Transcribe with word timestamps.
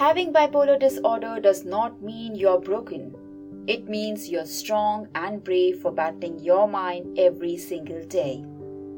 Having 0.00 0.32
bipolar 0.32 0.80
disorder 0.80 1.40
does 1.40 1.66
not 1.66 2.00
mean 2.00 2.34
you're 2.34 2.58
broken. 2.58 3.14
It 3.66 3.86
means 3.86 4.30
you're 4.30 4.46
strong 4.46 5.08
and 5.14 5.44
brave 5.44 5.80
for 5.80 5.92
battling 5.92 6.38
your 6.38 6.66
mind 6.66 7.18
every 7.18 7.58
single 7.58 8.02
day. 8.06 8.42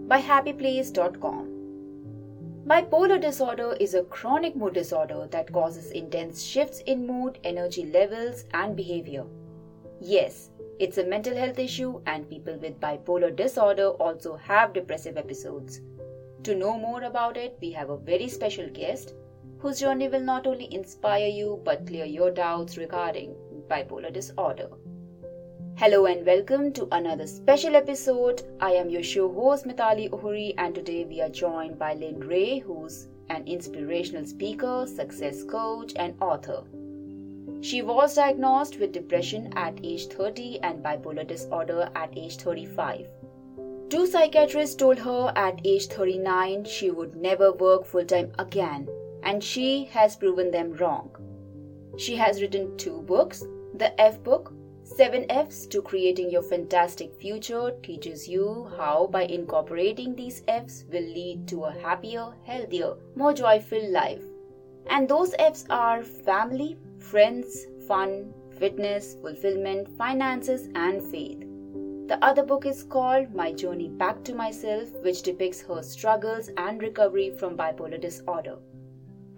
By 0.06 0.22
happyplace.com. 0.22 1.51
Bipolar 2.64 3.20
disorder 3.20 3.76
is 3.80 3.94
a 3.94 4.04
chronic 4.04 4.54
mood 4.54 4.74
disorder 4.74 5.26
that 5.32 5.52
causes 5.52 5.90
intense 5.90 6.40
shifts 6.40 6.78
in 6.86 7.04
mood, 7.04 7.40
energy 7.42 7.86
levels, 7.86 8.44
and 8.54 8.76
behavior. 8.76 9.24
Yes, 10.00 10.50
it's 10.78 10.98
a 10.98 11.04
mental 11.04 11.34
health 11.34 11.58
issue, 11.58 12.00
and 12.06 12.30
people 12.30 12.56
with 12.58 12.78
bipolar 12.78 13.34
disorder 13.34 13.88
also 13.88 14.36
have 14.36 14.72
depressive 14.74 15.16
episodes. 15.16 15.80
To 16.44 16.54
know 16.54 16.78
more 16.78 17.02
about 17.02 17.36
it, 17.36 17.58
we 17.60 17.72
have 17.72 17.90
a 17.90 17.96
very 17.96 18.28
special 18.28 18.68
guest 18.68 19.14
whose 19.58 19.80
journey 19.80 20.06
will 20.08 20.20
not 20.20 20.46
only 20.46 20.72
inspire 20.72 21.26
you 21.26 21.60
but 21.64 21.84
clear 21.84 22.04
your 22.04 22.30
doubts 22.30 22.78
regarding 22.78 23.34
bipolar 23.68 24.12
disorder. 24.12 24.68
Hello 25.76 26.06
and 26.06 26.24
welcome 26.24 26.72
to 26.74 26.86
another 26.92 27.26
special 27.26 27.74
episode. 27.74 28.42
I 28.60 28.72
am 28.72 28.88
your 28.88 29.02
show 29.02 29.32
host 29.32 29.64
Mitali 29.64 30.10
Ohuri, 30.10 30.54
and 30.58 30.74
today 30.74 31.04
we 31.04 31.20
are 31.20 31.28
joined 31.28 31.78
by 31.78 31.94
Lynn 31.94 32.20
Rae, 32.20 32.58
who's 32.58 33.08
an 33.30 33.46
inspirational 33.46 34.24
speaker, 34.26 34.86
success 34.86 35.42
coach, 35.42 35.92
and 35.96 36.14
author. 36.20 36.62
She 37.62 37.82
was 37.82 38.14
diagnosed 38.14 38.78
with 38.78 38.92
depression 38.92 39.52
at 39.56 39.80
age 39.82 40.06
30 40.06 40.60
and 40.60 40.84
bipolar 40.84 41.26
disorder 41.26 41.90
at 41.96 42.16
age 42.16 42.36
35. 42.36 43.06
Two 43.88 44.06
psychiatrists 44.06 44.76
told 44.76 44.98
her 44.98 45.32
at 45.34 45.60
age 45.64 45.86
39 45.86 46.64
she 46.64 46.90
would 46.90 47.16
never 47.16 47.52
work 47.52 47.84
full 47.86 48.04
time 48.04 48.30
again 48.38 48.88
and 49.22 49.42
she 49.42 49.84
has 49.86 50.16
proven 50.16 50.50
them 50.50 50.72
wrong. 50.74 51.10
She 51.96 52.16
has 52.16 52.40
written 52.40 52.76
two 52.76 53.02
books. 53.02 53.44
The 53.74 53.98
F 54.00 54.22
book, 54.22 54.52
7 54.96 55.24
F's 55.30 55.66
to 55.68 55.80
Creating 55.80 56.30
Your 56.30 56.42
Fantastic 56.42 57.14
Future, 57.18 57.72
teaches 57.82 58.28
you 58.28 58.70
how, 58.76 59.06
by 59.06 59.22
incorporating 59.22 60.14
these 60.14 60.42
F's, 60.48 60.84
will 60.92 61.02
lead 61.02 61.48
to 61.48 61.64
a 61.64 61.72
happier, 61.72 62.34
healthier, 62.44 62.96
more 63.16 63.32
joyful 63.32 63.90
life. 63.90 64.20
And 64.90 65.08
those 65.08 65.34
F's 65.38 65.64
are 65.70 66.02
family, 66.02 66.76
friends, 66.98 67.66
fun, 67.88 68.34
fitness, 68.58 69.16
fulfillment, 69.22 69.88
finances, 69.96 70.68
and 70.74 71.02
faith. 71.02 71.40
The 72.08 72.18
other 72.20 72.42
book 72.42 72.66
is 72.66 72.82
called 72.82 73.34
My 73.34 73.50
Journey 73.50 73.88
Back 73.88 74.22
to 74.24 74.34
Myself, 74.34 74.90
which 75.02 75.22
depicts 75.22 75.62
her 75.62 75.82
struggles 75.82 76.50
and 76.58 76.82
recovery 76.82 77.30
from 77.30 77.56
bipolar 77.56 77.98
disorder. 77.98 78.58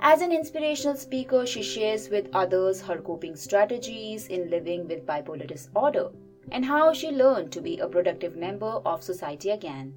As 0.00 0.20
an 0.20 0.32
inspirational 0.32 0.96
speaker, 0.96 1.46
she 1.46 1.62
shares 1.62 2.10
with 2.10 2.28
others 2.34 2.80
her 2.82 3.00
coping 3.00 3.36
strategies 3.36 4.26
in 4.26 4.50
living 4.50 4.86
with 4.88 5.06
bipolar 5.06 5.46
disorder 5.46 6.10
and 6.50 6.64
how 6.64 6.92
she 6.92 7.10
learned 7.10 7.52
to 7.52 7.60
be 7.60 7.78
a 7.78 7.88
productive 7.88 8.36
member 8.36 8.80
of 8.84 9.02
society 9.02 9.50
again. 9.50 9.94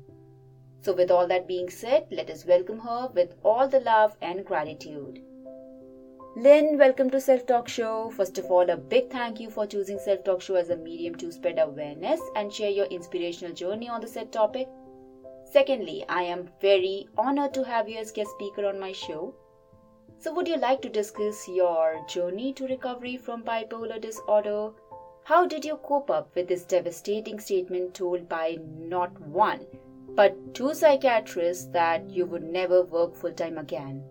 So, 0.81 0.93
with 0.93 1.11
all 1.11 1.27
that 1.27 1.47
being 1.47 1.69
said, 1.69 2.07
let 2.11 2.29
us 2.29 2.45
welcome 2.45 2.79
her 2.79 3.09
with 3.13 3.35
all 3.43 3.67
the 3.67 3.79
love 3.79 4.15
and 4.21 4.45
gratitude. 4.45 5.21
Lynn, 6.35 6.77
welcome 6.77 7.09
to 7.09 7.19
Self 7.19 7.47
Talk 7.47 7.67
Show. 7.67 8.11
First 8.11 8.37
of 8.37 8.45
all, 8.51 8.69
a 8.69 8.77
big 8.77 9.09
thank 9.09 9.39
you 9.39 9.49
for 9.49 9.65
choosing 9.65 9.97
Self 9.97 10.23
Talk 10.23 10.41
Show 10.41 10.53
as 10.55 10.69
a 10.69 10.77
medium 10.77 11.15
to 11.15 11.31
spread 11.31 11.57
awareness 11.57 12.21
and 12.35 12.53
share 12.53 12.69
your 12.69 12.85
inspirational 12.85 13.55
journey 13.55 13.89
on 13.89 14.01
the 14.01 14.07
said 14.07 14.31
topic. 14.31 14.67
Secondly, 15.51 16.05
I 16.07 16.21
am 16.21 16.49
very 16.61 17.07
honored 17.17 17.55
to 17.55 17.63
have 17.63 17.89
you 17.89 17.97
as 17.97 18.11
guest 18.11 18.29
speaker 18.35 18.67
on 18.67 18.79
my 18.79 18.91
show. 18.91 19.33
So, 20.19 20.33
would 20.33 20.47
you 20.47 20.57
like 20.57 20.81
to 20.81 20.89
discuss 20.89 21.47
your 21.47 22.03
journey 22.07 22.51
to 22.53 22.65
recovery 22.65 23.17
from 23.17 23.43
bipolar 23.43 24.01
disorder? 24.01 24.71
How 25.23 25.45
did 25.45 25.63
you 25.63 25.77
cope 25.83 26.09
up 26.09 26.33
with 26.35 26.47
this 26.47 26.63
devastating 26.63 27.39
statement 27.39 27.93
told 27.93 28.27
by 28.27 28.57
not 28.79 29.19
one, 29.21 29.67
but 30.15 30.55
two 30.55 30.73
psychiatrists 30.73 31.65
that 31.67 32.09
you 32.09 32.25
would 32.25 32.43
never 32.43 32.81
work 32.83 33.15
full 33.15 33.31
time 33.31 33.59
again? 33.59 34.03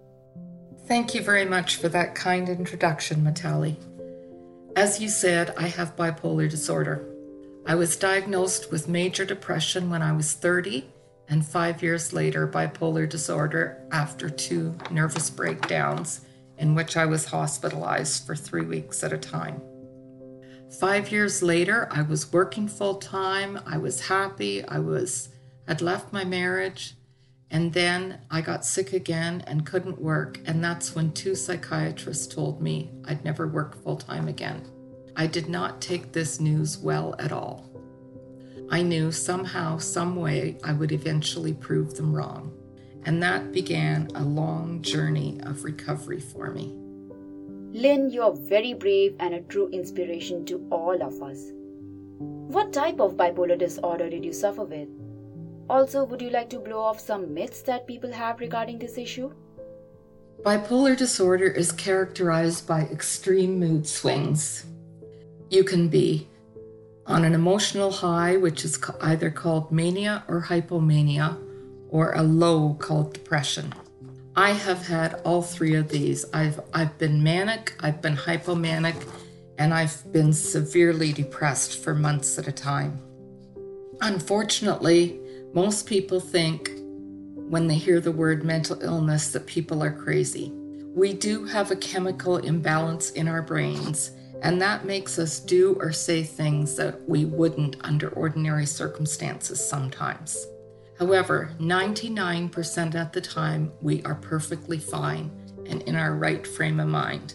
Thank 0.86 1.12
you 1.12 1.22
very 1.22 1.44
much 1.44 1.76
for 1.76 1.88
that 1.88 2.14
kind 2.14 2.48
introduction, 2.48 3.22
Matali. 3.22 3.74
As 4.76 5.00
you 5.00 5.08
said, 5.08 5.54
I 5.56 5.66
have 5.66 5.96
bipolar 5.96 6.48
disorder. 6.48 7.04
I 7.66 7.74
was 7.74 7.96
diagnosed 7.96 8.70
with 8.70 8.86
major 8.86 9.24
depression 9.24 9.90
when 9.90 10.02
I 10.02 10.12
was 10.12 10.34
30 10.34 10.86
and 11.28 11.46
five 11.46 11.82
years 11.82 12.12
later, 12.12 12.46
bipolar 12.46 13.08
disorder 13.08 13.82
after 13.90 14.28
two 14.28 14.76
nervous 14.90 15.28
breakdowns, 15.30 16.20
in 16.58 16.74
which 16.74 16.96
I 16.96 17.06
was 17.06 17.26
hospitalized 17.26 18.26
for 18.26 18.36
three 18.36 18.64
weeks 18.64 19.02
at 19.02 19.12
a 19.12 19.18
time. 19.18 19.60
Five 20.80 21.10
years 21.10 21.42
later, 21.42 21.88
I 21.90 22.02
was 22.02 22.32
working 22.32 22.68
full 22.68 22.96
time. 22.96 23.60
I 23.66 23.78
was 23.78 24.08
happy. 24.08 24.64
I 24.64 24.78
was 24.78 25.30
had 25.66 25.82
left 25.82 26.12
my 26.12 26.24
marriage, 26.24 26.94
and 27.50 27.72
then 27.72 28.20
I 28.30 28.40
got 28.40 28.64
sick 28.64 28.92
again 28.92 29.42
and 29.46 29.66
couldn't 29.66 30.00
work. 30.00 30.40
And 30.46 30.62
that's 30.62 30.94
when 30.94 31.12
two 31.12 31.34
psychiatrists 31.34 32.32
told 32.32 32.62
me 32.62 32.90
I'd 33.04 33.24
never 33.24 33.48
work 33.48 33.82
full 33.82 33.96
time 33.96 34.28
again. 34.28 34.64
I 35.16 35.26
did 35.26 35.48
not 35.48 35.80
take 35.80 36.12
this 36.12 36.40
news 36.40 36.78
well 36.78 37.14
at 37.18 37.32
all. 37.32 37.65
I 38.70 38.82
knew 38.82 39.12
somehow, 39.12 39.78
some 39.78 40.16
way, 40.16 40.58
I 40.64 40.72
would 40.72 40.92
eventually 40.92 41.54
prove 41.54 41.94
them 41.94 42.14
wrong. 42.14 42.52
And 43.04 43.22
that 43.22 43.52
began 43.52 44.08
a 44.14 44.24
long 44.24 44.82
journey 44.82 45.40
of 45.44 45.62
recovery 45.62 46.20
for 46.20 46.50
me. 46.50 46.74
Lynn, 47.72 48.10
you're 48.10 48.34
very 48.34 48.74
brave 48.74 49.14
and 49.20 49.34
a 49.34 49.42
true 49.42 49.68
inspiration 49.68 50.44
to 50.46 50.66
all 50.70 51.00
of 51.00 51.22
us. 51.22 51.52
What 52.18 52.72
type 52.72 53.00
of 53.00 53.16
bipolar 53.16 53.58
disorder 53.58 54.10
did 54.10 54.24
you 54.24 54.32
suffer 54.32 54.64
with? 54.64 54.88
Also, 55.68 56.04
would 56.04 56.22
you 56.22 56.30
like 56.30 56.48
to 56.50 56.58
blow 56.58 56.80
off 56.80 56.98
some 56.98 57.34
myths 57.34 57.62
that 57.62 57.86
people 57.86 58.10
have 58.12 58.40
regarding 58.40 58.78
this 58.78 58.98
issue? 58.98 59.32
Bipolar 60.42 60.96
disorder 60.96 61.46
is 61.46 61.72
characterized 61.72 62.66
by 62.66 62.82
extreme 62.82 63.58
mood 63.58 63.86
swings. 63.86 64.64
You 65.50 65.64
can 65.64 65.88
be 65.88 66.28
on 67.06 67.24
an 67.24 67.34
emotional 67.34 67.90
high, 67.90 68.36
which 68.36 68.64
is 68.64 68.78
either 69.00 69.30
called 69.30 69.70
mania 69.70 70.24
or 70.28 70.42
hypomania, 70.42 71.36
or 71.88 72.12
a 72.12 72.22
low 72.22 72.74
called 72.74 73.14
depression. 73.14 73.72
I 74.34 74.50
have 74.50 74.86
had 74.86 75.14
all 75.24 75.40
three 75.40 75.76
of 75.76 75.88
these. 75.88 76.24
I've 76.32 76.60
I've 76.74 76.98
been 76.98 77.22
manic, 77.22 77.74
I've 77.80 78.02
been 78.02 78.16
hypomanic, 78.16 78.96
and 79.56 79.72
I've 79.72 80.12
been 80.12 80.32
severely 80.32 81.12
depressed 81.12 81.82
for 81.82 81.94
months 81.94 82.38
at 82.38 82.48
a 82.48 82.52
time. 82.52 83.00
Unfortunately, 84.00 85.18
most 85.54 85.86
people 85.86 86.20
think 86.20 86.70
when 87.34 87.66
they 87.68 87.76
hear 87.76 88.00
the 88.00 88.12
word 88.12 88.44
mental 88.44 88.82
illness 88.82 89.30
that 89.30 89.46
people 89.46 89.82
are 89.82 89.92
crazy. 89.92 90.52
We 90.94 91.12
do 91.12 91.44
have 91.44 91.70
a 91.70 91.76
chemical 91.76 92.38
imbalance 92.38 93.10
in 93.10 93.28
our 93.28 93.42
brains 93.42 94.10
and 94.42 94.60
that 94.60 94.84
makes 94.84 95.18
us 95.18 95.40
do 95.40 95.76
or 95.80 95.92
say 95.92 96.22
things 96.22 96.76
that 96.76 97.08
we 97.08 97.24
wouldn't 97.24 97.76
under 97.80 98.08
ordinary 98.10 98.66
circumstances 98.66 99.66
sometimes. 99.66 100.46
However, 100.98 101.50
99% 101.60 102.94
of 103.00 103.12
the 103.12 103.20
time, 103.20 103.72
we 103.82 104.02
are 104.04 104.14
perfectly 104.14 104.78
fine 104.78 105.30
and 105.66 105.82
in 105.82 105.96
our 105.96 106.14
right 106.14 106.46
frame 106.46 106.80
of 106.80 106.88
mind. 106.88 107.34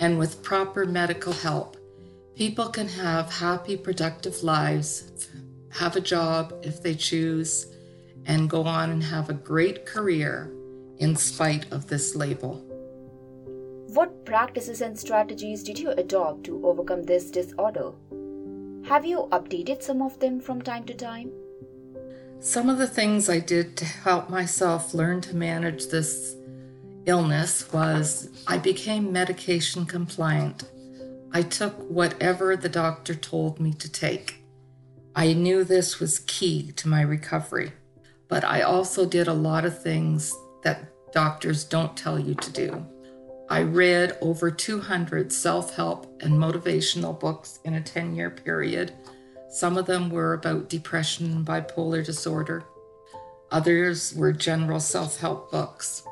And 0.00 0.18
with 0.18 0.42
proper 0.42 0.84
medical 0.84 1.32
help, 1.32 1.76
people 2.36 2.68
can 2.68 2.86
have 2.88 3.32
happy, 3.32 3.76
productive 3.76 4.42
lives, 4.42 5.28
have 5.70 5.96
a 5.96 6.00
job 6.00 6.54
if 6.62 6.82
they 6.82 6.94
choose, 6.94 7.66
and 8.26 8.50
go 8.50 8.62
on 8.64 8.90
and 8.90 9.02
have 9.02 9.28
a 9.28 9.34
great 9.34 9.86
career 9.86 10.52
in 10.98 11.16
spite 11.16 11.70
of 11.72 11.88
this 11.88 12.14
label. 12.14 12.64
What 13.98 14.24
practices 14.24 14.80
and 14.80 14.96
strategies 14.96 15.64
did 15.64 15.76
you 15.76 15.90
adopt 15.90 16.44
to 16.44 16.64
overcome 16.64 17.02
this 17.02 17.32
disorder? 17.32 17.90
Have 18.86 19.04
you 19.04 19.26
updated 19.32 19.82
some 19.82 20.02
of 20.02 20.20
them 20.20 20.38
from 20.38 20.62
time 20.62 20.84
to 20.84 20.94
time? 20.94 21.32
Some 22.38 22.70
of 22.70 22.78
the 22.78 22.86
things 22.86 23.28
I 23.28 23.40
did 23.40 23.76
to 23.78 23.84
help 23.84 24.30
myself 24.30 24.94
learn 24.94 25.20
to 25.22 25.34
manage 25.34 25.88
this 25.88 26.36
illness 27.06 27.72
was 27.72 28.28
I 28.46 28.58
became 28.58 29.12
medication 29.12 29.84
compliant. 29.84 30.70
I 31.32 31.42
took 31.42 31.76
whatever 31.90 32.56
the 32.56 32.68
doctor 32.68 33.16
told 33.16 33.58
me 33.58 33.72
to 33.72 33.90
take. 33.90 34.44
I 35.16 35.32
knew 35.32 35.64
this 35.64 35.98
was 35.98 36.20
key 36.20 36.70
to 36.76 36.86
my 36.86 37.00
recovery, 37.00 37.72
but 38.28 38.44
I 38.44 38.62
also 38.62 39.06
did 39.06 39.26
a 39.26 39.42
lot 39.48 39.64
of 39.64 39.82
things 39.82 40.32
that 40.62 40.88
doctors 41.10 41.64
don't 41.64 41.96
tell 41.96 42.16
you 42.16 42.36
to 42.36 42.52
do 42.52 42.86
I 43.50 43.62
read 43.62 44.18
over 44.20 44.50
200 44.50 45.32
self 45.32 45.74
help 45.74 46.22
and 46.22 46.34
motivational 46.34 47.18
books 47.18 47.60
in 47.64 47.74
a 47.74 47.80
10 47.80 48.14
year 48.14 48.30
period. 48.30 48.92
Some 49.50 49.78
of 49.78 49.86
them 49.86 50.10
were 50.10 50.34
about 50.34 50.68
depression 50.68 51.32
and 51.32 51.46
bipolar 51.46 52.04
disorder, 52.04 52.64
others 53.50 54.14
were 54.14 54.32
general 54.32 54.80
self 54.80 55.20
help 55.20 55.50
books. 55.50 56.02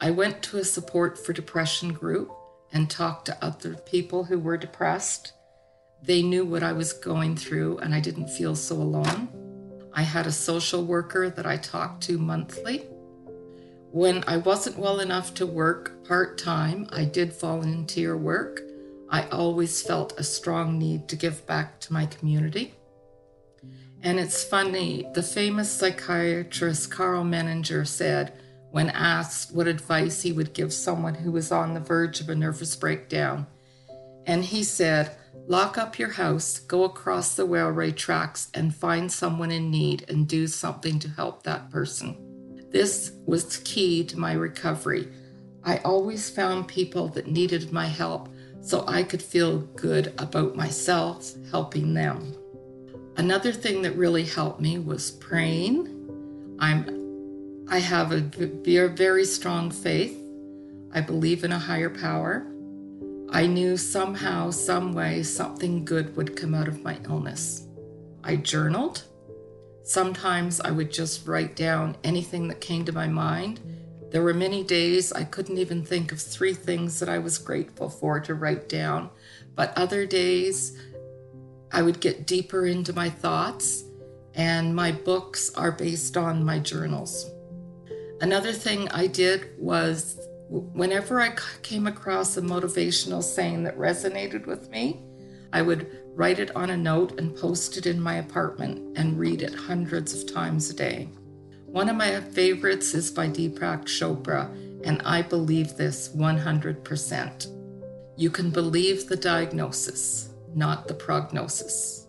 I 0.00 0.10
went 0.10 0.42
to 0.44 0.58
a 0.58 0.64
support 0.64 1.16
for 1.16 1.32
depression 1.32 1.92
group 1.92 2.32
and 2.72 2.90
talked 2.90 3.26
to 3.26 3.44
other 3.44 3.74
people 3.74 4.24
who 4.24 4.40
were 4.40 4.56
depressed. 4.56 5.32
They 6.02 6.22
knew 6.22 6.44
what 6.44 6.64
I 6.64 6.72
was 6.72 6.92
going 6.92 7.36
through, 7.36 7.78
and 7.78 7.94
I 7.94 8.00
didn't 8.00 8.28
feel 8.28 8.56
so 8.56 8.74
alone. 8.74 9.28
I 9.94 10.02
had 10.02 10.26
a 10.26 10.32
social 10.32 10.84
worker 10.84 11.30
that 11.30 11.46
I 11.46 11.56
talked 11.56 12.02
to 12.04 12.18
monthly. 12.18 12.88
When 13.94 14.24
I 14.26 14.38
wasn't 14.38 14.76
well 14.76 14.98
enough 14.98 15.34
to 15.34 15.46
work 15.46 16.04
part 16.04 16.36
time, 16.36 16.88
I 16.90 17.04
did 17.04 17.32
volunteer 17.32 18.16
work. 18.16 18.60
I 19.08 19.28
always 19.28 19.82
felt 19.82 20.18
a 20.18 20.24
strong 20.24 20.80
need 20.80 21.06
to 21.06 21.14
give 21.14 21.46
back 21.46 21.78
to 21.82 21.92
my 21.92 22.06
community. 22.06 22.74
And 24.02 24.18
it's 24.18 24.42
funny, 24.42 25.06
the 25.14 25.22
famous 25.22 25.70
psychiatrist 25.70 26.90
Karl 26.90 27.22
Menninger 27.22 27.86
said, 27.86 28.36
when 28.72 28.90
asked 28.90 29.54
what 29.54 29.68
advice 29.68 30.22
he 30.22 30.32
would 30.32 30.54
give 30.54 30.72
someone 30.72 31.14
who 31.14 31.30
was 31.30 31.52
on 31.52 31.72
the 31.72 31.78
verge 31.78 32.20
of 32.20 32.28
a 32.28 32.34
nervous 32.34 32.74
breakdown, 32.74 33.46
and 34.26 34.44
he 34.44 34.64
said, 34.64 35.16
Lock 35.46 35.78
up 35.78 36.00
your 36.00 36.10
house, 36.10 36.58
go 36.58 36.82
across 36.82 37.36
the 37.36 37.44
railway 37.44 37.92
tracks, 37.92 38.50
and 38.54 38.74
find 38.74 39.12
someone 39.12 39.52
in 39.52 39.70
need 39.70 40.04
and 40.08 40.26
do 40.26 40.48
something 40.48 40.98
to 40.98 41.08
help 41.10 41.44
that 41.44 41.70
person. 41.70 42.33
This 42.74 43.12
was 43.24 43.58
key 43.58 44.02
to 44.02 44.18
my 44.18 44.32
recovery. 44.32 45.06
I 45.62 45.76
always 45.84 46.28
found 46.28 46.66
people 46.66 47.06
that 47.10 47.28
needed 47.28 47.70
my 47.70 47.86
help 47.86 48.28
so 48.62 48.84
I 48.88 49.04
could 49.04 49.22
feel 49.22 49.58
good 49.58 50.12
about 50.18 50.56
myself 50.56 51.34
helping 51.52 51.94
them. 51.94 52.34
Another 53.16 53.52
thing 53.52 53.82
that 53.82 53.94
really 53.96 54.24
helped 54.24 54.60
me 54.60 54.80
was 54.80 55.12
praying. 55.12 55.86
I'm 56.58 57.64
I 57.70 57.78
have 57.78 58.10
a 58.10 58.18
very 58.88 59.24
strong 59.24 59.70
faith. 59.70 60.18
I 60.92 61.00
believe 61.00 61.44
in 61.44 61.52
a 61.52 61.58
higher 61.60 61.90
power. 61.90 62.44
I 63.30 63.46
knew 63.46 63.76
somehow, 63.76 64.50
some 64.50 64.92
way, 64.92 65.22
something 65.22 65.84
good 65.84 66.16
would 66.16 66.36
come 66.36 66.56
out 66.56 66.66
of 66.66 66.82
my 66.82 66.98
illness. 67.04 67.68
I 68.24 68.34
journaled. 68.34 69.04
Sometimes 69.84 70.60
I 70.60 70.70
would 70.70 70.90
just 70.90 71.26
write 71.26 71.54
down 71.54 71.96
anything 72.02 72.48
that 72.48 72.62
came 72.62 72.86
to 72.86 72.92
my 72.92 73.06
mind. 73.06 73.60
There 74.10 74.22
were 74.22 74.32
many 74.32 74.64
days 74.64 75.12
I 75.12 75.24
couldn't 75.24 75.58
even 75.58 75.84
think 75.84 76.10
of 76.10 76.20
three 76.20 76.54
things 76.54 76.98
that 77.00 77.08
I 77.10 77.18
was 77.18 77.36
grateful 77.36 77.90
for 77.90 78.18
to 78.20 78.34
write 78.34 78.68
down, 78.68 79.10
but 79.54 79.76
other 79.76 80.06
days 80.06 80.80
I 81.70 81.82
would 81.82 82.00
get 82.00 82.26
deeper 82.26 82.64
into 82.64 82.94
my 82.94 83.10
thoughts, 83.10 83.84
and 84.34 84.74
my 84.74 84.90
books 84.90 85.52
are 85.54 85.72
based 85.72 86.16
on 86.16 86.44
my 86.44 86.60
journals. 86.60 87.30
Another 88.22 88.52
thing 88.52 88.88
I 88.88 89.06
did 89.06 89.50
was 89.58 90.18
whenever 90.48 91.20
I 91.20 91.36
came 91.62 91.86
across 91.86 92.36
a 92.38 92.42
motivational 92.42 93.22
saying 93.22 93.64
that 93.64 93.76
resonated 93.76 94.46
with 94.46 94.70
me, 94.70 95.02
I 95.52 95.60
would 95.60 96.03
write 96.14 96.38
it 96.38 96.54
on 96.54 96.70
a 96.70 96.76
note 96.76 97.18
and 97.18 97.36
post 97.36 97.76
it 97.76 97.86
in 97.86 98.00
my 98.00 98.14
apartment 98.14 98.96
and 98.96 99.18
read 99.18 99.42
it 99.42 99.54
hundreds 99.54 100.14
of 100.14 100.32
times 100.32 100.70
a 100.70 100.74
day. 100.74 101.08
One 101.66 101.88
of 101.88 101.96
my 101.96 102.20
favorites 102.20 102.94
is 102.94 103.10
by 103.10 103.28
Deepak 103.28 103.86
Chopra, 103.86 104.48
and 104.84 105.02
I 105.04 105.22
believe 105.22 105.76
this 105.76 106.08
100%. 106.10 107.48
You 108.16 108.30
can 108.30 108.50
believe 108.50 109.08
the 109.08 109.16
diagnosis, 109.16 110.28
not 110.54 110.86
the 110.86 110.94
prognosis. 110.94 112.06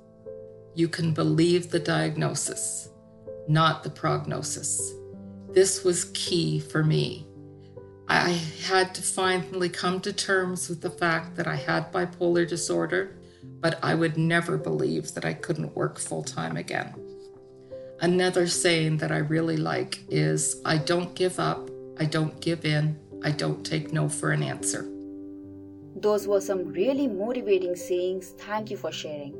You 0.76 0.88
can 0.88 1.14
believe 1.14 1.72
the 1.72 1.80
diagnosis, 1.80 2.90
not 3.48 3.84
the 3.84 3.90
prognosis. 3.90 4.94
This 5.50 5.84
was 5.84 6.12
key 6.14 6.60
for 6.60 6.84
me. 6.84 7.26
I 8.08 8.30
had 8.68 8.94
to 8.94 9.02
finally 9.02 9.70
come 9.70 10.00
to 10.02 10.14
terms 10.14 10.70
with 10.70 10.82
the 10.82 10.92
fact 10.92 11.36
that 11.38 11.48
I 11.48 11.56
had 11.56 11.92
bipolar 11.92 12.48
disorder 12.48 13.15
but 13.62 13.80
I 13.84 13.96
would 13.96 14.18
never 14.18 14.58
believe 14.58 15.14
that 15.14 15.26
I 15.26 15.34
couldn't 15.34 15.76
work 15.76 15.98
full 16.00 16.24
time 16.24 16.58
again. 16.58 16.94
Another 18.02 18.46
saying 18.48 18.98
that 18.98 19.12
I 19.12 19.18
really 19.18 19.58
like 19.58 20.00
is 20.10 20.62
I 20.66 20.78
don't 20.78 21.16
give 21.16 21.40
up, 21.40 21.70
I 22.00 22.06
don't 22.06 22.40
give 22.42 22.66
in, 22.66 23.00
I 23.24 23.32
don't 23.32 23.66
take 23.66 23.94
no 23.94 24.10
for 24.10 24.32
an 24.32 24.44
answer. 24.44 24.88
Those 25.96 26.28
were 26.28 26.42
some 26.42 26.74
really 26.74 27.08
motivating 27.08 27.76
sayings. 27.76 28.34
Thank 28.38 28.70
you 28.70 28.78
for 28.78 28.92
sharing. 28.92 29.34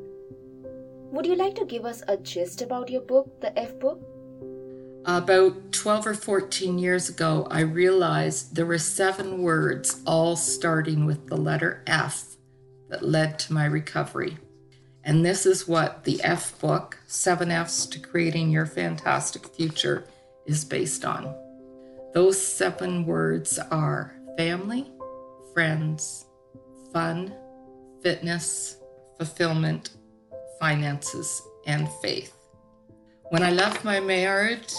Would 1.12 1.26
you 1.26 1.36
like 1.36 1.56
to 1.56 1.66
give 1.66 1.86
us 1.86 2.02
a 2.08 2.18
gist 2.18 2.62
about 2.62 2.90
your 2.90 3.02
book, 3.02 3.42
The 3.42 3.58
F 3.60 3.78
Book? 3.80 4.02
About 5.06 5.72
12 5.72 6.08
or 6.08 6.14
14 6.16 6.80
years 6.80 7.10
ago, 7.10 7.48
I 7.52 7.60
realized 7.60 8.56
there 8.56 8.66
were 8.66 8.80
seven 8.80 9.44
words 9.44 10.02
all 10.08 10.36
starting 10.36 11.06
with 11.06 11.28
the 11.28 11.38
letter 11.38 11.84
F 11.86 12.36
that 12.90 13.04
led 13.04 13.40
to 13.40 13.54
my 13.54 13.66
recovery. 13.66 14.38
And 15.04 15.24
this 15.24 15.46
is 15.46 15.68
what 15.68 16.04
the 16.04 16.22
F 16.24 16.60
book, 16.60 16.98
Seven 17.08 17.52
F's 17.52 17.86
to 17.88 18.00
Creating 18.00 18.50
Your 18.50 18.66
Fantastic 18.66 19.46
Future, 19.48 20.08
is 20.46 20.66
based 20.66 21.06
on. 21.06 21.34
Those 22.14 22.42
seven 22.42 23.06
words 23.06 23.60
are 23.72 24.16
family, 24.38 24.92
friends, 25.54 26.26
fun, 26.92 27.34
fitness, 28.02 28.78
fulfillment, 29.18 29.92
finances, 30.60 31.42
and 31.68 31.90
faith. 32.02 32.34
When 33.30 33.44
I 33.44 33.52
left 33.52 33.84
my 33.84 34.00
marriage, 34.00 34.74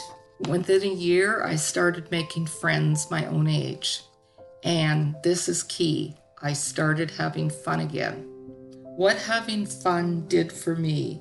within 0.48 0.82
a 0.82 0.94
year, 0.94 1.44
I 1.44 1.56
started 1.56 2.10
making 2.10 2.46
friends 2.46 3.10
my 3.10 3.26
own 3.26 3.48
age. 3.48 4.02
And 4.64 5.16
this 5.22 5.48
is 5.48 5.62
key. 5.62 6.16
I 6.46 6.52
started 6.52 7.10
having 7.10 7.50
fun 7.50 7.81
again. 7.81 8.22
What 8.94 9.16
having 9.16 9.66
fun 9.66 10.28
did 10.28 10.52
for 10.52 10.76
me 10.76 11.20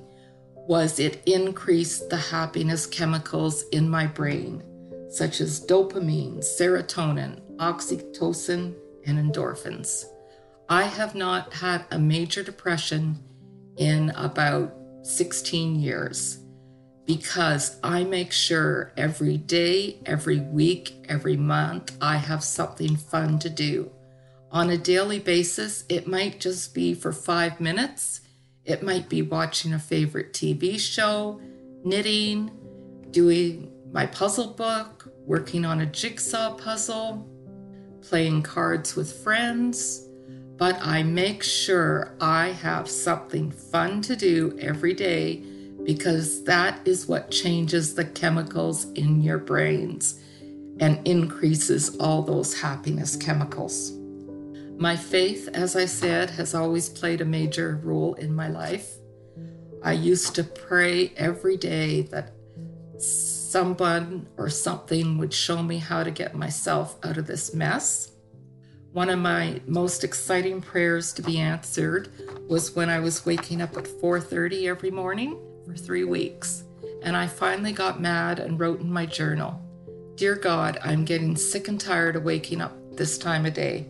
was 0.68 1.00
it 1.00 1.20
increased 1.26 2.08
the 2.10 2.16
happiness 2.16 2.86
chemicals 2.86 3.64
in 3.72 3.90
my 3.90 4.06
brain, 4.06 4.62
such 5.10 5.40
as 5.40 5.66
dopamine, 5.66 6.38
serotonin, 6.38 7.40
oxytocin, 7.56 8.76
and 9.04 9.18
endorphins. 9.18 10.04
I 10.68 10.84
have 10.84 11.16
not 11.16 11.52
had 11.52 11.86
a 11.90 11.98
major 11.98 12.44
depression 12.44 13.18
in 13.78 14.10
about 14.10 14.72
16 15.02 15.74
years 15.74 16.38
because 17.04 17.80
I 17.82 18.04
make 18.04 18.30
sure 18.30 18.92
every 18.96 19.38
day, 19.38 19.98
every 20.06 20.38
week, 20.38 21.04
every 21.08 21.36
month, 21.36 21.96
I 22.00 22.16
have 22.16 22.44
something 22.44 22.94
fun 22.94 23.40
to 23.40 23.50
do. 23.50 23.90
On 24.52 24.70
a 24.70 24.78
daily 24.78 25.18
basis, 25.18 25.84
it 25.88 26.06
might 26.06 26.40
just 26.40 26.74
be 26.74 26.94
for 26.94 27.12
five 27.12 27.60
minutes. 27.60 28.20
It 28.64 28.82
might 28.82 29.08
be 29.08 29.22
watching 29.22 29.72
a 29.72 29.78
favorite 29.78 30.32
TV 30.32 30.78
show, 30.78 31.40
knitting, 31.84 32.50
doing 33.10 33.72
my 33.92 34.06
puzzle 34.06 34.52
book, 34.52 35.08
working 35.24 35.64
on 35.64 35.80
a 35.80 35.86
jigsaw 35.86 36.54
puzzle, 36.54 37.28
playing 38.02 38.42
cards 38.42 38.94
with 38.94 39.22
friends. 39.22 40.08
But 40.56 40.78
I 40.80 41.02
make 41.02 41.42
sure 41.42 42.16
I 42.20 42.48
have 42.48 42.88
something 42.88 43.50
fun 43.50 44.00
to 44.02 44.16
do 44.16 44.56
every 44.60 44.94
day 44.94 45.42
because 45.84 46.44
that 46.44 46.86
is 46.86 47.06
what 47.06 47.30
changes 47.30 47.94
the 47.94 48.04
chemicals 48.04 48.86
in 48.92 49.22
your 49.22 49.38
brains 49.38 50.20
and 50.80 51.06
increases 51.06 51.96
all 51.98 52.22
those 52.22 52.60
happiness 52.60 53.16
chemicals. 53.16 53.95
My 54.78 54.94
faith, 54.94 55.48
as 55.54 55.74
I 55.74 55.86
said, 55.86 56.30
has 56.30 56.54
always 56.54 56.90
played 56.90 57.22
a 57.22 57.24
major 57.24 57.80
role 57.82 58.14
in 58.14 58.34
my 58.34 58.48
life. 58.48 58.96
I 59.82 59.92
used 59.92 60.34
to 60.34 60.44
pray 60.44 61.12
every 61.16 61.56
day 61.56 62.02
that 62.02 62.34
someone 62.98 64.26
or 64.36 64.50
something 64.50 65.16
would 65.16 65.32
show 65.32 65.62
me 65.62 65.78
how 65.78 66.02
to 66.02 66.10
get 66.10 66.34
myself 66.34 66.98
out 67.02 67.16
of 67.16 67.26
this 67.26 67.54
mess. 67.54 68.12
One 68.92 69.08
of 69.08 69.18
my 69.18 69.60
most 69.66 70.04
exciting 70.04 70.60
prayers 70.60 71.12
to 71.14 71.22
be 71.22 71.38
answered 71.38 72.08
was 72.46 72.76
when 72.76 72.90
I 72.90 73.00
was 73.00 73.24
waking 73.24 73.62
up 73.62 73.76
at 73.76 73.86
4:30 73.86 74.68
every 74.68 74.90
morning 74.90 75.38
for 75.64 75.74
3 75.74 76.04
weeks, 76.04 76.64
and 77.02 77.16
I 77.16 77.26
finally 77.26 77.72
got 77.72 78.00
mad 78.00 78.38
and 78.38 78.60
wrote 78.60 78.80
in 78.80 78.92
my 78.92 79.06
journal, 79.06 79.60
"Dear 80.16 80.34
God, 80.34 80.78
I'm 80.82 81.04
getting 81.04 81.34
sick 81.34 81.66
and 81.66 81.80
tired 81.80 82.16
of 82.16 82.24
waking 82.24 82.60
up 82.60 82.74
this 82.96 83.16
time 83.18 83.46
of 83.46 83.54
day. 83.54 83.86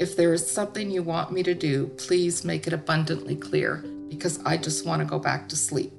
If 0.00 0.16
there 0.16 0.32
is 0.32 0.50
something 0.50 0.90
you 0.90 1.02
want 1.02 1.30
me 1.30 1.42
to 1.42 1.52
do, 1.52 1.88
please 1.98 2.42
make 2.42 2.66
it 2.66 2.72
abundantly 2.72 3.36
clear 3.36 3.84
because 4.08 4.40
I 4.46 4.56
just 4.56 4.86
want 4.86 5.00
to 5.02 5.06
go 5.06 5.18
back 5.18 5.46
to 5.50 5.56
sleep. 5.56 5.92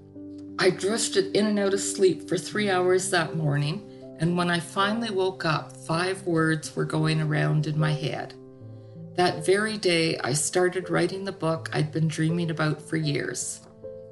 I 0.57 0.71
drifted 0.71 1.35
in 1.35 1.45
and 1.45 1.59
out 1.59 1.75
of 1.75 1.81
sleep 1.81 2.27
for 2.27 2.35
three 2.35 2.67
hours 2.67 3.11
that 3.11 3.35
morning, 3.35 3.87
and 4.19 4.35
when 4.35 4.49
I 4.49 4.59
finally 4.59 5.11
woke 5.11 5.45
up, 5.45 5.77
five 5.77 6.25
words 6.25 6.75
were 6.75 6.83
going 6.83 7.21
around 7.21 7.67
in 7.67 7.77
my 7.77 7.91
head 7.91 8.33
That 9.17 9.45
very 9.45 9.77
day, 9.77 10.17
I 10.17 10.33
started 10.33 10.89
writing 10.89 11.23
the 11.23 11.31
book 11.31 11.69
I'd 11.71 11.91
been 11.91 12.07
dreaming 12.07 12.49
about 12.49 12.81
for 12.81 12.97
years. 12.97 13.61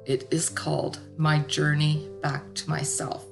It 0.06 0.28
is 0.30 0.48
called 0.48 1.00
My 1.16 1.40
Journey 1.40 2.08
Back 2.22 2.54
to 2.54 2.70
Myself. 2.70 3.26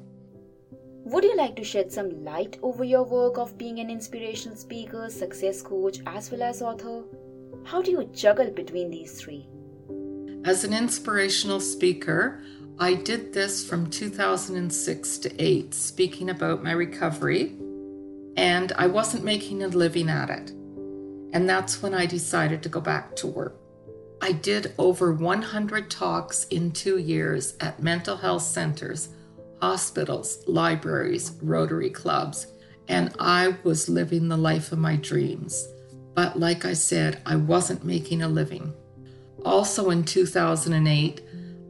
Would 1.04 1.24
you 1.24 1.36
like 1.36 1.54
to 1.56 1.64
shed 1.64 1.92
some 1.92 2.24
light 2.24 2.58
over 2.62 2.82
your 2.82 3.02
work 3.02 3.36
of 3.36 3.58
being 3.58 3.78
an 3.78 3.90
inspirational 3.90 4.56
speaker, 4.56 5.10
success 5.10 5.60
coach, 5.60 5.98
as 6.06 6.30
well 6.30 6.42
as 6.42 6.62
author? 6.62 7.02
How 7.64 7.82
do 7.82 7.90
you 7.90 8.04
juggle 8.14 8.50
between 8.50 8.90
these 8.90 9.20
three? 9.20 9.46
As 10.46 10.64
an 10.64 10.72
inspirational 10.72 11.60
speaker, 11.60 12.42
I 12.78 12.94
did 12.94 13.34
this 13.34 13.68
from 13.68 13.90
2006 13.90 15.18
to 15.18 15.42
8, 15.42 15.74
speaking 15.74 16.30
about 16.30 16.64
my 16.64 16.72
recovery, 16.72 17.58
and 18.40 18.72
I 18.78 18.86
wasn't 18.86 19.22
making 19.22 19.62
a 19.62 19.68
living 19.68 20.08
at 20.08 20.30
it. 20.30 20.50
And 21.34 21.46
that's 21.46 21.82
when 21.82 21.92
I 21.92 22.06
decided 22.06 22.62
to 22.62 22.70
go 22.70 22.80
back 22.80 23.14
to 23.16 23.26
work. 23.26 23.60
I 24.22 24.32
did 24.32 24.72
over 24.78 25.12
100 25.12 25.90
talks 25.90 26.44
in 26.44 26.72
two 26.72 26.96
years 26.96 27.54
at 27.60 27.82
mental 27.82 28.16
health 28.16 28.42
centers, 28.42 29.10
hospitals, 29.60 30.42
libraries, 30.46 31.32
Rotary 31.42 31.90
clubs, 31.90 32.46
and 32.88 33.14
I 33.18 33.56
was 33.62 33.90
living 33.90 34.28
the 34.28 34.38
life 34.38 34.72
of 34.72 34.78
my 34.78 34.96
dreams. 34.96 35.68
But 36.14 36.38
like 36.38 36.64
I 36.64 36.72
said, 36.72 37.20
I 37.26 37.36
wasn't 37.36 37.84
making 37.84 38.22
a 38.22 38.28
living. 38.28 38.72
Also 39.44 39.90
in 39.90 40.02
2008, 40.02 41.20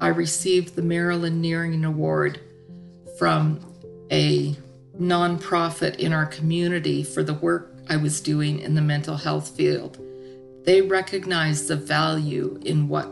I 0.00 0.06
received 0.06 0.76
the 0.76 0.82
Marilyn 0.82 1.40
Nearing 1.40 1.84
Award 1.84 2.38
from 3.18 3.58
a 4.12 4.56
nonprofit 5.00 5.96
in 5.96 6.12
our 6.12 6.26
community 6.26 7.02
for 7.02 7.22
the 7.22 7.34
work 7.34 7.74
I 7.88 7.96
was 7.96 8.20
doing 8.20 8.60
in 8.60 8.74
the 8.74 8.82
mental 8.82 9.16
health 9.16 9.48
field. 9.56 9.98
They 10.64 10.82
recognized 10.82 11.68
the 11.68 11.76
value 11.76 12.60
in 12.64 12.86
what 12.86 13.08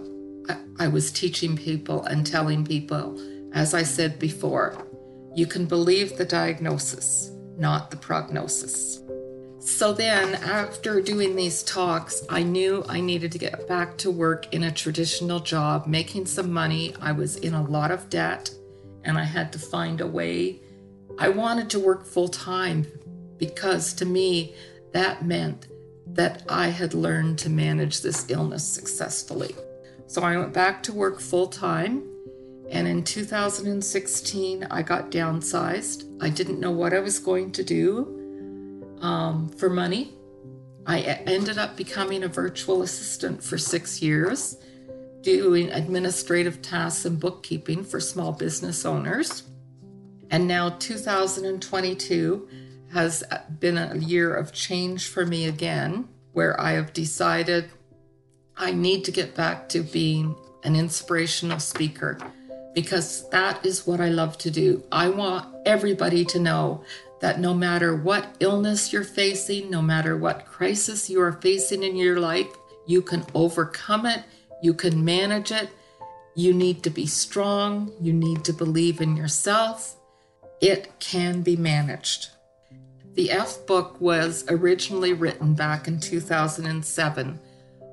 I 0.79 0.87
was 0.87 1.11
teaching 1.11 1.57
people 1.57 2.05
and 2.05 2.27
telling 2.27 2.65
people. 2.65 3.19
As 3.53 3.75
I 3.75 3.83
said 3.83 4.19
before, 4.19 4.77
you 5.35 5.47
can 5.47 5.67
believe 5.67 6.17
the 6.17 6.25
diagnosis, 6.25 7.33
not 7.57 7.91
the 7.91 7.97
prognosis. 7.97 9.01
So 9.59 9.93
then, 9.93 10.35
after 10.37 11.01
doing 11.03 11.35
these 11.35 11.63
talks, 11.63 12.23
I 12.31 12.43
knew 12.43 12.85
I 12.89 13.01
needed 13.01 13.33
to 13.33 13.39
get 13.39 13.67
back 13.67 13.99
to 13.99 14.11
work 14.11 14.53
in 14.55 14.63
a 14.63 14.73
traditional 14.73 15.41
job, 15.41 15.87
making 15.87 16.27
some 16.27 16.53
money. 16.53 16.95
I 17.01 17.13
was 17.13 17.37
in 17.37 17.55
a 17.55 17.63
lot 17.63 17.91
of 17.91 18.09
debt 18.09 18.51
and 19.05 19.19
I 19.19 19.25
had 19.25 19.53
to 19.53 19.59
find 19.59 20.01
a 20.01 20.07
way. 20.07 20.61
I 21.19 21.29
wanted 21.29 21.69
to 21.71 21.81
work 21.81 22.07
full 22.07 22.29
time 22.29 22.87
because 23.39 23.93
to 23.95 24.07
me, 24.07 24.55
that 24.93 25.25
meant 25.25 25.67
that 26.07 26.43
I 26.49 26.69
had 26.69 26.95
learned 26.95 27.39
to 27.41 27.51
manage 27.51 28.01
this 28.01 28.31
illness 28.31 28.67
successfully. 28.67 29.55
So 30.07 30.23
I 30.23 30.37
went 30.37 30.53
back 30.53 30.83
to 30.85 30.93
work 30.93 31.21
full 31.21 31.49
time. 31.49 32.05
And 32.71 32.87
in 32.87 33.03
2016, 33.03 34.67
I 34.71 34.83
got 34.83 35.11
downsized. 35.11 36.05
I 36.21 36.29
didn't 36.29 36.61
know 36.61 36.71
what 36.71 36.93
I 36.93 37.01
was 37.01 37.19
going 37.19 37.53
to 37.53 37.65
do 37.65 38.97
um, 39.01 39.49
for 39.49 39.71
money. 39.71 40.15
I 40.87 41.01
ended 41.01 41.59
up 41.59 41.77
becoming 41.77 42.25
a 42.25 42.29
virtual 42.29 42.83
assistant 42.83 43.43
for 43.43 43.59
six 43.59 44.01
years, 44.01 44.57
doing 45.21 45.71
administrative 45.71 46.63
tasks 46.63 47.05
and 47.05 47.21
bookkeeping 47.21 47.85
for 47.85 48.01
small 48.01 48.33
business 48.33 48.87
owners. 48.87 49.43
And 50.31 50.47
now, 50.47 50.71
2022, 50.71 52.49
has 52.93 53.23
been 53.61 53.77
a 53.79 53.97
year 53.97 54.35
of 54.35 54.53
change 54.53 55.09
for 55.09 55.27
me 55.27 55.47
again, 55.47 56.09
where 56.33 56.59
I 56.61 56.73
have 56.73 56.93
decided 56.93 57.71
I 58.57 58.73
need 58.73 59.05
to 59.05 59.13
get 59.13 59.35
back 59.35 59.69
to 59.71 59.83
being 59.83 60.35
an 60.65 60.75
inspirational 60.75 61.61
speaker 61.61 62.19
because 62.75 63.29
that 63.31 63.65
is 63.65 63.87
what 63.87 64.01
I 64.01 64.09
love 64.09 64.39
to 64.39 64.51
do. 64.51 64.83
I 64.93 65.09
want 65.09 65.47
everybody 65.67 66.25
to 66.27 66.39
know 66.39 66.85
that 67.21 67.41
no 67.41 67.53
matter 67.53 67.97
what 67.97 68.37
illness 68.41 68.93
you're 68.93 69.05
facing, 69.05 69.71
no 69.71 69.83
matter 69.83 70.17
what 70.17 70.47
crisis 70.47 71.11
you 71.11 71.21
are 71.21 71.33
facing 71.33 71.83
in 71.83 71.97
your 71.97 72.21
life, 72.21 72.47
you 72.87 73.03
can 73.03 73.25
overcome 73.35 74.07
it, 74.07 74.23
you 74.63 74.75
can 74.75 75.05
manage 75.05 75.51
it. 75.51 75.71
You 76.35 76.55
need 76.55 76.85
to 76.85 76.91
be 76.91 77.07
strong, 77.07 77.93
you 78.01 78.13
need 78.13 78.45
to 78.45 78.53
believe 78.53 79.01
in 79.01 79.17
yourself. 79.17 79.98
It 80.61 80.99
can 80.99 81.43
be 81.43 81.57
managed. 81.57 82.31
The 83.15 83.31
F 83.31 83.65
book 83.67 84.01
was 84.01 84.45
originally 84.49 85.13
written 85.13 85.55
back 85.55 85.87
in 85.87 86.01
2007 86.01 87.41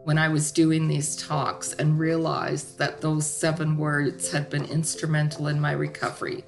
when 0.04 0.18
I 0.18 0.28
was 0.30 0.52
doing 0.52 0.88
these 0.88 1.16
talks 1.16 1.74
and 1.74 2.00
realized 2.00 2.78
that 2.78 3.02
those 3.02 3.28
seven 3.28 3.78
words 3.78 4.32
had 4.32 4.50
been 4.50 4.66
instrumental 4.66 5.48
in 5.48 5.60
my 5.60 5.72
recovery. 5.72 6.44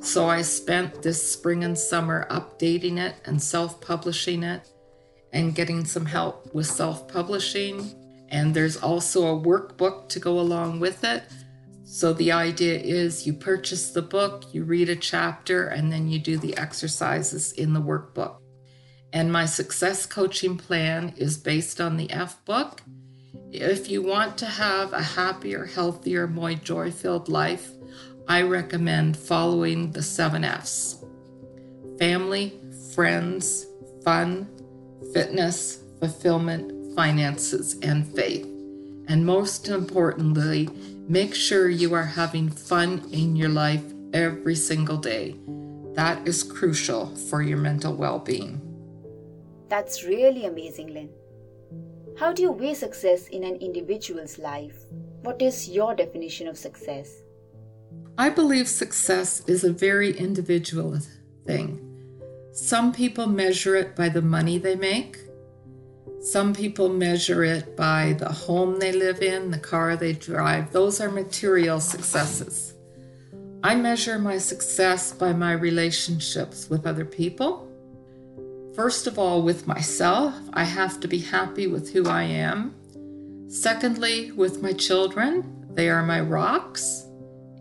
So 0.00 0.28
I 0.28 0.42
spent 0.42 1.02
this 1.02 1.32
spring 1.32 1.64
and 1.64 1.76
summer 1.76 2.26
updating 2.30 2.98
it 2.98 3.16
and 3.24 3.42
self 3.42 3.80
publishing 3.80 4.42
it 4.42 4.68
and 5.32 5.54
getting 5.54 5.84
some 5.84 6.06
help 6.06 6.54
with 6.54 6.66
self 6.66 7.08
publishing. 7.08 7.94
And 8.30 8.54
there's 8.54 8.76
also 8.76 9.26
a 9.26 9.40
workbook 9.40 10.08
to 10.10 10.20
go 10.20 10.38
along 10.38 10.80
with 10.80 11.04
it 11.04 11.24
so 11.90 12.12
the 12.12 12.32
idea 12.32 12.78
is 12.78 13.26
you 13.26 13.32
purchase 13.32 13.92
the 13.92 14.02
book, 14.02 14.44
you 14.52 14.62
read 14.62 14.90
a 14.90 14.94
chapter, 14.94 15.68
and 15.68 15.90
then 15.90 16.06
you 16.06 16.18
do 16.18 16.36
the 16.36 16.54
exercises 16.58 17.52
in 17.52 17.72
the 17.72 17.80
workbook. 17.80 18.36
And 19.14 19.32
my 19.32 19.46
success 19.46 20.04
coaching 20.04 20.58
plan 20.58 21.14
is 21.16 21.38
based 21.38 21.80
on 21.80 21.96
the 21.96 22.10
F 22.10 22.44
book. 22.44 22.82
If 23.50 23.88
you 23.88 24.02
want 24.02 24.36
to 24.36 24.44
have 24.44 24.92
a 24.92 25.02
happier, 25.02 25.64
healthier, 25.64 26.26
more 26.26 26.52
joy 26.52 26.90
filled 26.90 27.30
life, 27.30 27.70
I 28.28 28.42
recommend 28.42 29.16
following 29.16 29.90
the 29.92 30.02
seven 30.02 30.44
F's 30.44 31.02
family, 31.98 32.60
friends, 32.94 33.64
fun, 34.04 34.46
fitness, 35.14 35.78
fulfillment, 36.00 36.94
finances, 36.94 37.78
and 37.80 38.06
faith. 38.14 38.57
And 39.08 39.24
most 39.24 39.68
importantly, 39.68 40.68
make 41.08 41.34
sure 41.34 41.68
you 41.68 41.94
are 41.94 42.04
having 42.04 42.50
fun 42.50 43.08
in 43.10 43.34
your 43.34 43.48
life 43.48 43.82
every 44.12 44.54
single 44.54 44.98
day. 44.98 45.34
That 45.94 46.28
is 46.28 46.42
crucial 46.42 47.16
for 47.16 47.42
your 47.42 47.58
mental 47.58 47.94
well 47.94 48.18
being. 48.18 48.60
That's 49.68 50.04
really 50.04 50.44
amazing, 50.44 50.94
Lynn. 50.94 51.10
How 52.18 52.32
do 52.32 52.42
you 52.42 52.52
weigh 52.52 52.74
success 52.74 53.28
in 53.28 53.44
an 53.44 53.56
individual's 53.56 54.38
life? 54.38 54.86
What 55.22 55.40
is 55.40 55.68
your 55.68 55.94
definition 55.94 56.48
of 56.48 56.58
success? 56.58 57.22
I 58.16 58.30
believe 58.30 58.68
success 58.68 59.42
is 59.46 59.64
a 59.64 59.72
very 59.72 60.16
individual 60.16 60.98
thing. 61.46 61.84
Some 62.52 62.92
people 62.92 63.26
measure 63.26 63.76
it 63.76 63.94
by 63.94 64.08
the 64.08 64.22
money 64.22 64.58
they 64.58 64.74
make. 64.74 65.18
Some 66.30 66.52
people 66.52 66.90
measure 66.90 67.42
it 67.42 67.74
by 67.74 68.12
the 68.18 68.28
home 68.28 68.78
they 68.78 68.92
live 68.92 69.22
in, 69.22 69.50
the 69.50 69.58
car 69.58 69.96
they 69.96 70.12
drive. 70.12 70.72
Those 70.72 71.00
are 71.00 71.10
material 71.10 71.80
successes. 71.80 72.74
I 73.64 73.74
measure 73.76 74.18
my 74.18 74.36
success 74.36 75.10
by 75.10 75.32
my 75.32 75.52
relationships 75.52 76.68
with 76.68 76.86
other 76.86 77.06
people. 77.06 77.66
First 78.76 79.06
of 79.06 79.18
all, 79.18 79.40
with 79.40 79.66
myself, 79.66 80.34
I 80.52 80.64
have 80.64 81.00
to 81.00 81.08
be 81.08 81.20
happy 81.20 81.66
with 81.66 81.94
who 81.94 82.06
I 82.06 82.24
am. 82.24 82.74
Secondly, 83.48 84.30
with 84.32 84.60
my 84.60 84.74
children, 84.74 85.66
they 85.72 85.88
are 85.88 86.02
my 86.02 86.20
rocks. 86.20 87.06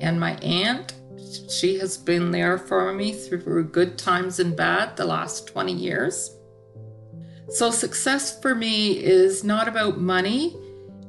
And 0.01 0.19
my 0.19 0.35
aunt, 0.39 0.93
she 1.49 1.79
has 1.79 1.95
been 1.95 2.31
there 2.31 2.57
for 2.57 2.91
me 2.91 3.13
through 3.13 3.69
good 3.69 3.97
times 3.97 4.41
and 4.41 4.57
bad 4.57 4.97
the 4.97 5.05
last 5.05 5.47
20 5.47 5.71
years. 5.71 6.36
So, 7.49 7.71
success 7.71 8.39
for 8.41 8.53
me 8.53 9.03
is 9.03 9.43
not 9.43 9.67
about 9.67 9.99
money, 9.99 10.57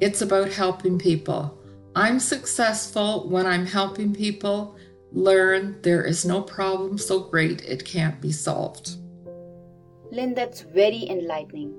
it's 0.00 0.22
about 0.22 0.52
helping 0.52 0.98
people. 0.98 1.58
I'm 1.96 2.20
successful 2.20 3.28
when 3.28 3.44
I'm 3.44 3.66
helping 3.66 4.14
people 4.14 4.76
learn 5.12 5.80
there 5.82 6.04
is 6.04 6.24
no 6.24 6.40
problem 6.40 6.96
so 6.96 7.18
great 7.20 7.62
it 7.62 7.84
can't 7.84 8.20
be 8.20 8.30
solved. 8.30 8.96
Lynn, 10.12 10.34
that's 10.34 10.60
very 10.60 11.08
enlightening. 11.10 11.74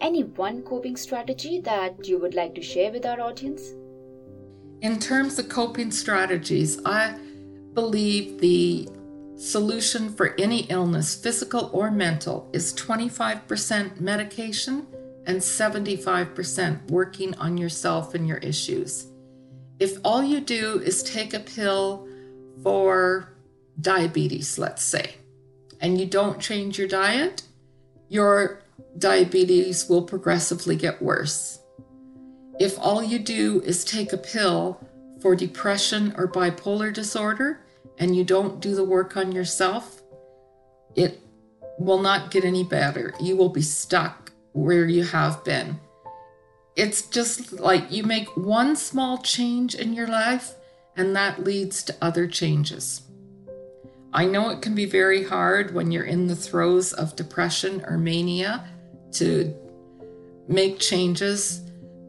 Any 0.00 0.24
one 0.24 0.62
coping 0.62 0.96
strategy 0.96 1.60
that 1.60 2.08
you 2.08 2.18
would 2.18 2.34
like 2.34 2.56
to 2.56 2.62
share 2.62 2.90
with 2.90 3.06
our 3.06 3.20
audience? 3.20 3.62
In 4.80 4.98
terms 4.98 5.38
of 5.38 5.48
coping 5.48 5.92
strategies, 5.92 6.80
I 6.84 7.16
believe 7.74 8.40
the 8.40 8.88
solution 9.42 10.08
for 10.14 10.34
any 10.38 10.60
illness, 10.70 11.16
physical 11.16 11.68
or 11.72 11.90
mental, 11.90 12.48
is 12.52 12.72
25% 12.74 14.00
medication 14.00 14.86
and 15.26 15.38
75% 15.38 16.90
working 16.90 17.34
on 17.34 17.58
yourself 17.58 18.14
and 18.14 18.26
your 18.28 18.38
issues. 18.38 19.08
If 19.80 19.98
all 20.04 20.22
you 20.22 20.40
do 20.40 20.80
is 20.84 21.02
take 21.02 21.34
a 21.34 21.40
pill 21.40 22.06
for 22.62 23.32
diabetes, 23.80 24.58
let's 24.58 24.84
say, 24.84 25.16
and 25.80 25.98
you 25.98 26.06
don't 26.06 26.40
change 26.40 26.78
your 26.78 26.88
diet, 26.88 27.42
your 28.08 28.62
diabetes 28.98 29.88
will 29.88 30.02
progressively 30.02 30.76
get 30.76 31.02
worse. 31.02 31.58
If 32.60 32.78
all 32.78 33.02
you 33.02 33.18
do 33.18 33.60
is 33.62 33.84
take 33.84 34.12
a 34.12 34.18
pill 34.18 34.78
for 35.20 35.34
depression 35.34 36.14
or 36.16 36.28
bipolar 36.28 36.94
disorder 36.94 37.60
and 38.02 38.16
you 38.16 38.24
don't 38.24 38.58
do 38.58 38.74
the 38.74 38.82
work 38.82 39.16
on 39.16 39.30
yourself, 39.30 40.02
it 40.96 41.20
will 41.78 42.02
not 42.02 42.32
get 42.32 42.44
any 42.44 42.64
better. 42.64 43.14
You 43.20 43.36
will 43.36 43.48
be 43.48 43.62
stuck 43.62 44.32
where 44.50 44.88
you 44.88 45.04
have 45.04 45.44
been. 45.44 45.78
It's 46.74 47.02
just 47.02 47.60
like 47.60 47.92
you 47.92 48.02
make 48.02 48.36
one 48.36 48.74
small 48.74 49.18
change 49.18 49.76
in 49.76 49.92
your 49.92 50.08
life 50.08 50.56
and 50.96 51.14
that 51.14 51.44
leads 51.44 51.84
to 51.84 51.96
other 52.02 52.26
changes. 52.26 53.02
I 54.12 54.24
know 54.24 54.50
it 54.50 54.62
can 54.62 54.74
be 54.74 54.86
very 54.86 55.22
hard 55.22 55.72
when 55.72 55.92
you're 55.92 56.02
in 56.02 56.26
the 56.26 56.34
throes 56.34 56.92
of 56.92 57.14
depression 57.14 57.84
or 57.86 57.98
mania 57.98 58.68
to 59.12 59.54
make 60.48 60.80
changes 60.80 61.62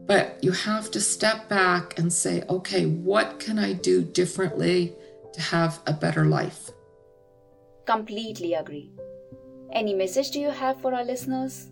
but 0.06 0.38
you 0.42 0.52
have 0.52 0.90
to 0.90 1.00
step 1.00 1.48
back 1.48 1.98
and 1.98 2.12
say, 2.12 2.42
okay, 2.50 2.84
what 2.84 3.40
can 3.40 3.58
I 3.58 3.72
do 3.72 4.02
differently 4.02 4.94
to 5.34 5.40
have 5.40 5.80
a 5.86 5.92
better 5.92 6.24
life? 6.24 6.70
Completely 7.86 8.54
agree. 8.54 8.90
Any 9.72 9.94
message 9.94 10.30
do 10.30 10.40
you 10.40 10.50
have 10.50 10.80
for 10.80 10.94
our 10.94 11.04
listeners? 11.04 11.68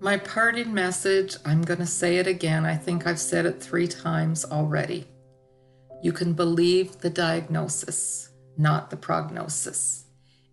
My 0.00 0.16
parting 0.16 0.72
message, 0.72 1.36
I'm 1.44 1.62
going 1.62 1.80
to 1.80 1.86
say 1.86 2.16
it 2.16 2.26
again. 2.26 2.64
I 2.64 2.76
think 2.76 3.06
I've 3.06 3.20
said 3.20 3.44
it 3.44 3.62
three 3.62 3.86
times 3.86 4.44
already. 4.44 5.06
You 6.02 6.12
can 6.12 6.32
believe 6.32 6.98
the 6.98 7.10
diagnosis, 7.10 8.30
not 8.56 8.88
the 8.88 8.96
prognosis. 8.96 10.04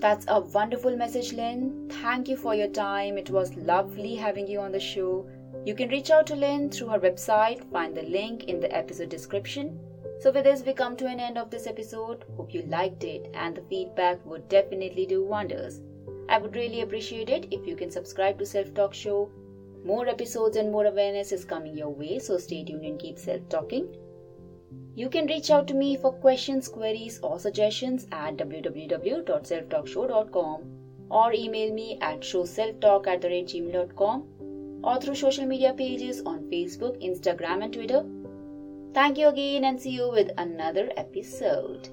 That's 0.00 0.26
a 0.28 0.40
wonderful 0.40 0.96
message, 0.96 1.32
Lynn. 1.32 1.88
Thank 2.02 2.28
you 2.28 2.36
for 2.36 2.54
your 2.54 2.68
time. 2.68 3.18
It 3.18 3.30
was 3.30 3.54
lovely 3.56 4.14
having 4.14 4.46
you 4.46 4.60
on 4.60 4.72
the 4.72 4.80
show. 4.80 5.26
You 5.68 5.74
can 5.74 5.90
reach 5.90 6.10
out 6.10 6.26
to 6.28 6.34
Lynn 6.34 6.70
through 6.70 6.88
her 6.88 6.98
website, 6.98 7.70
find 7.70 7.94
the 7.94 8.00
link 8.00 8.44
in 8.44 8.58
the 8.58 8.74
episode 8.74 9.10
description. 9.10 9.78
So, 10.18 10.32
with 10.32 10.44
this, 10.44 10.64
we 10.64 10.72
come 10.72 10.96
to 10.96 11.06
an 11.06 11.20
end 11.20 11.36
of 11.36 11.50
this 11.50 11.66
episode. 11.66 12.24
Hope 12.38 12.54
you 12.54 12.62
liked 12.62 13.04
it, 13.04 13.28
and 13.34 13.54
the 13.54 13.60
feedback 13.60 14.24
would 14.24 14.48
definitely 14.48 15.04
do 15.04 15.22
wonders. 15.22 15.82
I 16.30 16.38
would 16.38 16.56
really 16.56 16.80
appreciate 16.80 17.28
it 17.28 17.48
if 17.50 17.66
you 17.66 17.76
can 17.76 17.90
subscribe 17.90 18.38
to 18.38 18.46
Self 18.46 18.72
Talk 18.72 18.94
Show. 18.94 19.30
More 19.84 20.08
episodes 20.08 20.56
and 20.56 20.72
more 20.72 20.86
awareness 20.86 21.32
is 21.32 21.44
coming 21.44 21.76
your 21.76 21.90
way, 21.90 22.18
so 22.18 22.38
stay 22.38 22.64
tuned 22.64 22.86
and 22.86 22.98
keep 22.98 23.18
self 23.18 23.46
talking. 23.50 23.94
You 24.94 25.10
can 25.10 25.26
reach 25.26 25.50
out 25.50 25.68
to 25.68 25.74
me 25.74 25.98
for 25.98 26.12
questions, 26.12 26.66
queries, 26.66 27.20
or 27.22 27.38
suggestions 27.38 28.06
at 28.10 28.38
www.selftalkshow.com 28.38 30.62
or 31.10 31.32
email 31.34 31.74
me 31.74 31.98
at 32.00 32.20
showselftalk 32.20 33.06
at 33.06 33.20
the 33.20 33.28
or 34.82 35.00
through 35.00 35.14
social 35.14 35.46
media 35.46 35.72
pages 35.72 36.22
on 36.24 36.44
Facebook, 36.50 37.02
Instagram, 37.02 37.64
and 37.64 37.72
Twitter. 37.72 38.04
Thank 38.94 39.18
you 39.18 39.28
again 39.28 39.64
and 39.64 39.80
see 39.80 39.90
you 39.90 40.10
with 40.10 40.30
another 40.38 40.90
episode. 40.96 41.88